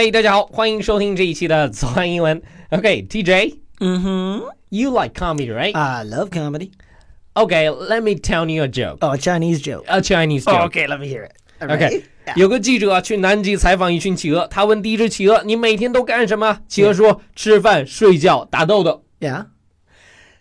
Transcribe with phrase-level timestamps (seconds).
[0.00, 2.40] 嗨，大家好，欢迎收听这一期的早安英文。
[2.70, 4.42] OK，TJ，、Mm-hmm.
[4.68, 5.72] you like comedy, right?
[5.76, 6.70] I love comedy.
[7.34, 8.98] okay, let me tell you a joke.
[9.00, 9.82] Oh, a Chinese joke.
[9.88, 10.70] A Chinese joke.
[10.70, 11.32] okay, let me hear it.
[11.58, 12.36] OK，Yeah.
[12.36, 19.02] 有个记者啊去南极采访一群企鹅，他问第一只企鹅：“你每天都干什么？”企鹅说：“吃饭、睡觉、打豆豆。
[19.18, 19.46] Yeah.”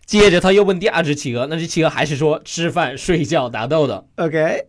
[0.06, 4.08] 接着他又问第二只企鹅，那只企鹅还是说：“吃饭、睡觉、打豆豆。
[4.18, 4.66] Okay.”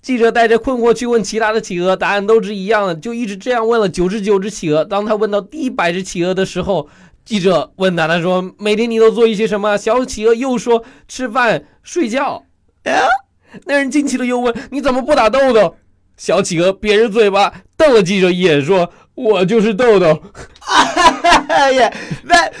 [0.00, 4.84] 记者带着困惑去问其他的企鹅，答案都是一样的，就一直这样问了九十九只企鹅。
[4.84, 6.88] 当他问到第一百只企鹅的时候，
[7.24, 12.44] 记者问他，他说：“每天你都做一些什么？”小企鹅又说：“吃饭、睡觉。
[13.66, 15.76] ”那人惊奇的又问：“你怎么不打豆豆？”
[16.16, 20.22] 小企鹅瘪着嘴巴瞪了记者一眼，说：“我就是豆豆。
[21.48, 21.92] yeah.
[22.26, 22.52] That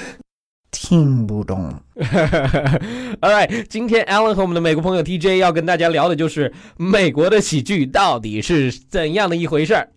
[0.71, 1.73] 听不懂。
[1.95, 9.89] All right，今天 Alan 和我们的美国朋友 TJ 要跟大家聊的就是美国的喜剧到底是怎样的一回事儿。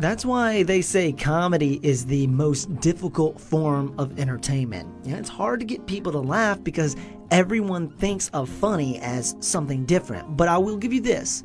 [0.00, 4.86] That's why they say comedy is the most difficult form of entertainment.
[5.04, 6.94] Yeah, it's hard to get people to laugh because
[7.32, 10.36] everyone thinks of funny as something different.
[10.36, 11.42] But I will give you this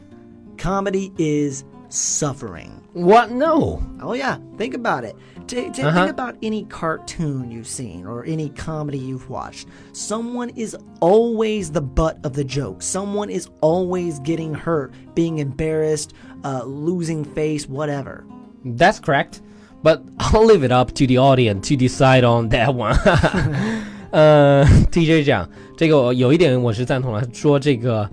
[0.60, 2.72] comedy is suffering.
[2.94, 3.32] What?
[3.32, 3.82] No.
[4.02, 5.16] Oh yeah, think about it.
[5.48, 5.94] Ta- ta- Uh-huh.
[6.06, 9.68] Think about any cartoon you've seen or any comedy you've watched.
[9.94, 12.82] Someone is always the butt of the joke.
[12.82, 16.14] Someone is always getting hurt, being embarrassed,
[16.44, 18.24] uh, losing face, whatever.
[18.66, 19.42] That's correct.
[19.84, 22.96] But I'll leave it up to the audience to decide on that one.
[24.12, 28.08] 呃，TJ 讲这个我有一点我是赞同了，说这个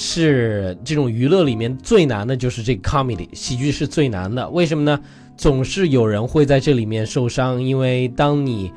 [0.00, 5.00] 是这种娱乐里面最难的就是这个 comedy 喜剧是最难的，为什么呢？
[5.36, 8.72] 总是有人会在这里面受伤，因为当你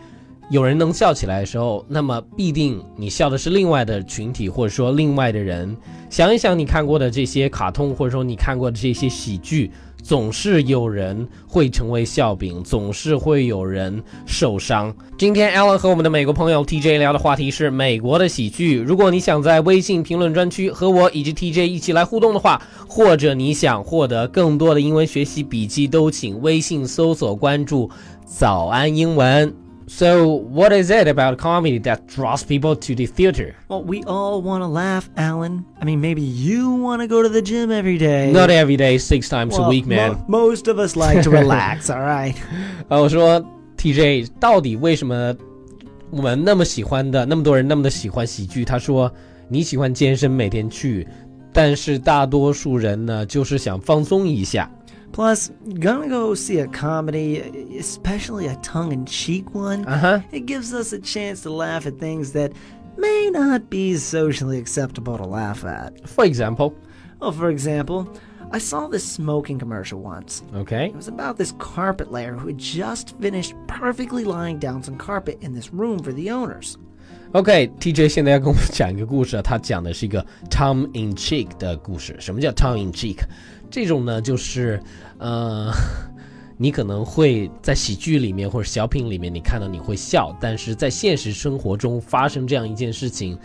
[0.49, 5.77] 有人能笑起来的时候，那么必定你笑的是另外的群体，或者说另外的人。
[6.09, 9.69] 想一想你看过的这些卡通，或者说你看过的这些喜剧，
[10.03, 14.93] 总是有人会成为笑柄，总是会有人受伤。
[15.17, 18.79] 今天 Alan 和我们的美国朋友 TJ 聊的话题是美国的喜剧。
[18.79, 27.89] 如果你想在微信评论专区和我以及 TJ 一起来互动的话，或者你想获得更多的英文学习笔记，都请微信搜索关注
[28.25, 29.53] “早安英文”。
[29.88, 33.54] So, what is it about comedy that draws people to the theater?
[33.68, 35.64] Well, we all want to laugh, Alan.
[35.80, 38.32] I mean, maybe you want to go to the gym every day.
[38.32, 40.16] Not every day, six times a Well, week, man.
[40.26, 42.34] mo- most of us like to relax, all right?
[42.88, 43.40] 呃，我说
[43.76, 45.32] TJ 到底为什么
[46.10, 48.64] 我们那么喜欢的，那么多人那么的喜欢喜剧？
[48.64, 49.08] 他说
[49.48, 51.06] 你喜欢健身，每天去，
[51.52, 54.68] 但是大多数人呢，就是想放松一下。
[55.12, 55.50] Plus,
[55.80, 59.84] gonna go see a comedy, especially a tongue in cheek one.
[59.86, 62.52] 啊哈， It gives us a chance to laugh at things that
[62.98, 65.92] may not be socially acceptable to laugh at.
[66.06, 66.74] For example,
[67.18, 68.08] Well, for example,
[68.52, 70.42] I saw this smoking commercial once.
[70.54, 74.96] OK， It was about this carpet layer who had just finished perfectly lying down some
[74.98, 76.76] carpet in this room for the owners.
[77.32, 82.14] OK，TJ 现在要跟我们讲一个故事，他讲的是一个 tongue in cheek 的故事。
[82.20, 83.18] 什么叫 tongue in cheek？
[83.71, 84.79] 这种呢，就是
[85.17, 85.71] 呃，
[86.57, 93.39] 你可能会在喜剧里面或者小品里面，你看到你会笑，但是在现实生活中发生这样一件事情，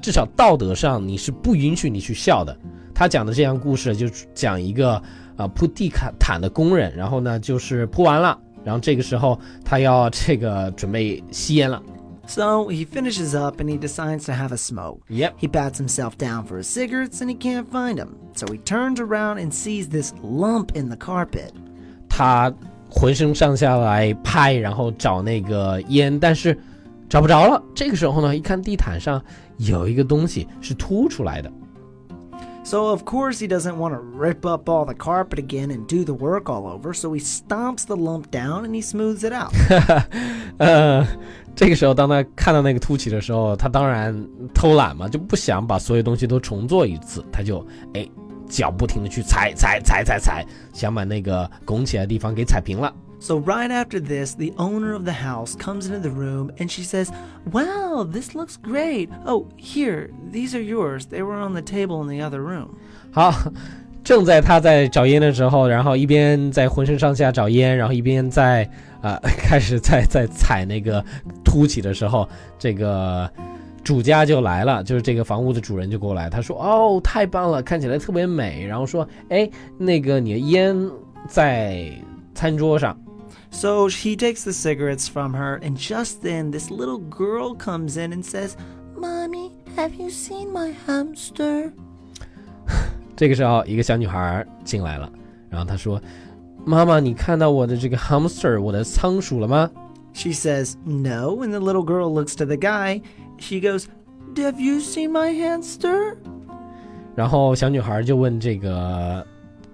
[0.00, 2.56] 至少道德上你是不允许你去笑的。
[2.94, 5.02] 他讲的这样故事就讲一个
[5.36, 11.82] 啊铺地毯毯的工人，然后呢就是铺完了，然后这个时候他要这个准备吸烟了。
[12.27, 14.99] So he finishes up and he decides to have a smoke.
[15.09, 15.35] Yep.
[15.37, 18.17] He pats himself down for his cigarettes and he can't find them.
[18.35, 21.51] So he turns around and sees this lump in the carpet.
[22.07, 22.53] 他
[22.87, 26.55] 浑身上下来拍，然后找那个烟，但是
[27.09, 27.61] 找不着了。
[27.73, 29.19] 这个时候呢，一看地毯上
[29.57, 31.51] 有一个东西是凸出来的。
[32.66, 36.02] So, of course, he doesn't want to rip up all the carpet again and do
[36.02, 39.52] the work all over, so he stomps the lump down and he smooths it out.
[40.56, 41.06] 呃，
[41.54, 44.14] 这个时候当他看到那个凸起的时候，他当然
[44.54, 48.08] 偷懒嘛，就不想把所有东西都重做一次，他就哎
[48.48, 52.90] 脚不停的去踩踩踩踩踩，想把那个拱起来的地方给踩平了。
[53.24, 57.10] So, right after this, the owner of the house comes into the room and she says,
[57.50, 59.08] Wow, this looks great.
[59.24, 61.06] Oh, here, these are yours.
[61.06, 62.76] They were on the table in the other room.
[63.12, 63.32] 好，
[64.04, 68.62] 正在他在找烟的时候，然后一边在浑身上下找烟，然后一边在
[69.00, 71.02] 啊、呃开始在在踩那个
[71.42, 72.28] 凸起的时候，
[72.58, 73.26] 这个
[73.82, 79.48] 主家就来了，就是这个房屋的主人就过来，他说：“哦，太棒了，看起来特别美。”然后说：“哎，
[79.78, 80.76] 那个你的烟
[81.26, 81.90] 在
[82.34, 82.94] 餐桌上。”
[83.51, 88.13] So he takes the cigarettes from her, and just then this little girl comes in
[88.13, 88.55] and says,
[88.95, 91.71] Mommy, have you seen my hamster?
[93.15, 95.11] 这个时候，一个小女孩进来了，
[95.49, 99.69] 然后她说：“妈妈，你看到我的这个 hamster，我的仓鼠了吗
[100.13, 103.01] She says no, and the little girl looks to the guy.
[103.39, 103.87] She goes,
[104.35, 106.15] Have you seen my hamster?？”
[107.15, 109.25] 然后小女孩就问这个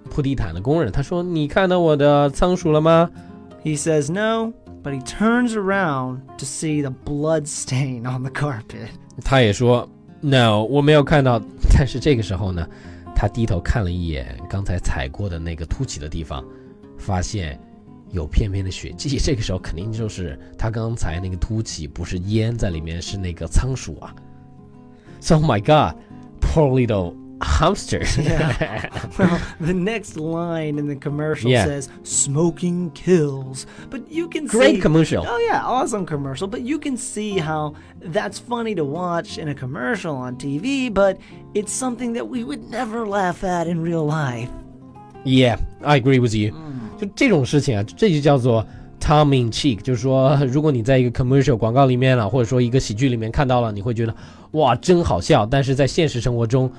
[0.10, 3.10] 铺地毯的工人：“她说你看到我的仓鼠了吗
[3.64, 4.54] He says no,
[4.84, 8.90] but he turns around to see the blood stain on the carpet.？”
[9.24, 9.90] 她也说：“
[10.22, 11.42] No，我没有看到。”
[11.78, 12.68] 但是这个时候呢，
[13.16, 16.44] 她低头看了一眼刚才踩过的那个凸起的地方，
[16.98, 17.60] 发现
[18.12, 19.18] 有片片的血迹。
[19.18, 24.16] 这个时候肯定就是她刚才那个凸起不是烟在里面，是那个仓鼠啊。
[25.20, 25.98] So oh my God,
[26.40, 28.02] poor little hamster.
[28.18, 28.90] Yeah.
[29.18, 31.66] well, the next line in the commercial Yeah.
[31.66, 34.82] says "smoking kills," but you can Great see.
[34.82, 35.26] commercial.
[35.28, 36.48] Oh yeah, awesome commercial.
[36.48, 41.18] But you can see how that's funny to watch in a commercial on TV, but
[41.54, 44.50] it's something that we would never laugh at in real life.
[45.26, 46.54] Yeah, I agree with you.
[46.98, 48.66] 就这种事情啊，这就叫做
[49.00, 54.16] tongue in cheek，就是说，如果你在一个 commercial 广告里面了，或者说一个喜剧里面看到了，你会觉得
[54.52, 55.46] 哇，真好笑。
[55.46, 56.72] 但是在现实生活中，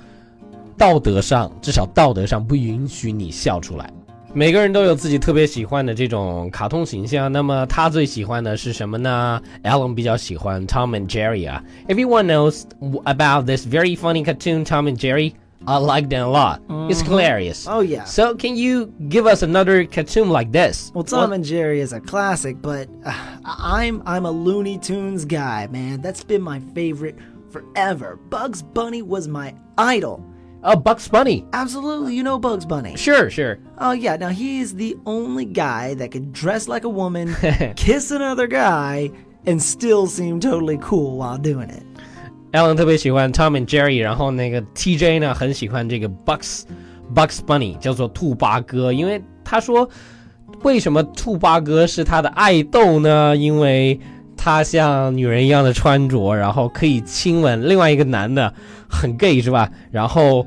[0.76, 3.90] 道德上至少道德上不允许你笑出来。
[4.34, 9.40] 每个人都有自己特别喜欢的这种卡通形象，那么他最喜欢的是什么呢？
[9.62, 11.64] Alan 比较喜欢 Tom and Jerry 啊。
[11.88, 12.64] Everyone knows
[13.04, 15.32] about this very funny cartoon Tom and Jerry.
[15.64, 16.60] I like them a lot.
[16.90, 17.66] It's hilarious.
[17.66, 18.04] Oh yeah.
[18.04, 20.92] So can you give us another cartoon like this?
[20.94, 23.14] Well, Tom and Jerry is a classic, but uh,
[23.46, 26.02] I'm I'm a Looney Tunes guy, man.
[26.02, 27.16] That's been my favorite
[27.50, 28.18] forever.
[28.28, 30.20] Bugs Bunny was my idol.
[30.62, 31.44] Oh, Bugs Bunny.
[31.52, 32.96] Absolutely, you know Bugs Bunny.
[32.96, 33.58] Sure, sure.
[33.78, 37.36] Oh yeah, now he is the only guy that could dress like a woman,
[37.76, 39.10] kiss another guy,
[39.46, 41.84] and still seem totally cool while doing it.
[42.52, 46.62] Alan 特别喜欢 Tom and Jerry，然后那个 TJ 呢很喜欢这个 Bugs
[47.14, 49.88] Bugs Bunny，叫做兔八哥，因为他说
[50.62, 53.36] 为什么兔八哥是他的爱豆呢？
[53.36, 54.00] 因为
[54.40, 58.52] 他像女人一样的穿着，然后可以亲吻另外一个男的，
[58.88, 59.70] 很 gay 是吧？
[59.90, 60.46] 然后。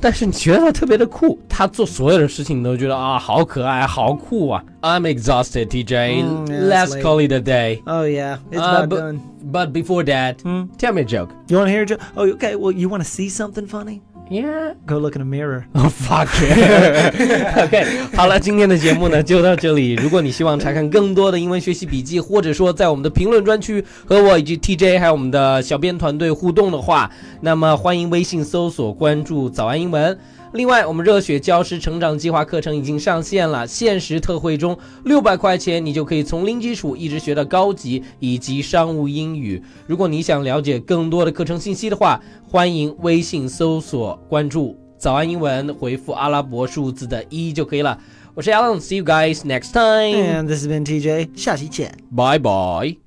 [0.00, 4.64] 但是你觉得他特别的酷，他做所有的事情你都觉得啊，好可爱，好酷啊！
[4.80, 6.24] I'm exhausted, TJ.
[6.24, 7.02] Mm, yeah, it's Let's late.
[7.02, 7.82] call it a day.
[7.84, 9.20] Oh yeah, it's Uh, about but- done.
[9.52, 10.36] But before that,
[10.78, 11.28] tell me a joke.
[11.48, 12.00] You want to hear a joke?
[12.16, 12.56] Oh, okay.
[12.56, 14.00] Well, you want to see something funny?
[14.29, 14.75] Yeah.
[14.85, 15.65] Go look in a mirror.
[15.73, 16.27] Oh fuck.
[17.65, 17.83] OK，
[18.15, 19.93] 好了，今天的节目呢就到这里。
[19.95, 27.09] 如果你希望查看更多的英文学习笔记，或者说在我们的评论专区和我以及 TJ 还有我们的小编团队互动的话，
[27.41, 30.15] 那么欢迎微信搜索关注“早安英文”。
[30.53, 39.61] 另外，我们热血教师成长计划课程已经上线了，限时特惠中，六百块钱你就可以从零基础一直学到高级以及商务英语。
[39.85, 47.97] 如果你想了解更多的课程信息的话，欢迎微信搜索关注“早安英文”，回复阿拉伯数字的一就可以了。
[48.33, 51.29] 我是 Alan，see you guys next time，And this has been TJ.
[51.35, 51.95] 下期见。
[52.15, 52.99] bye bye。